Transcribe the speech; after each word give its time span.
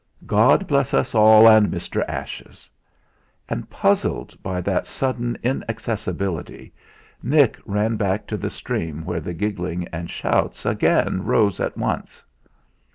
"God 0.25 0.65
bless 0.65 0.95
us 0.95 1.13
all, 1.13 1.47
and 1.47 1.71
Mr. 1.71 2.03
Ashes!" 2.09 2.67
And 3.47 3.69
puzzled 3.69 4.35
by 4.41 4.59
that 4.61 4.87
sudden 4.87 5.37
inaccessibility, 5.43 6.73
Nick 7.21 7.59
ran 7.67 7.97
back 7.97 8.25
to 8.25 8.37
the 8.37 8.49
stream 8.49 9.05
where 9.05 9.21
the 9.21 9.35
giggling 9.35 9.87
and 9.89 10.09
shouts 10.09 10.65
again 10.65 11.19
uprose 11.19 11.59
at 11.59 11.77
once. 11.77 12.23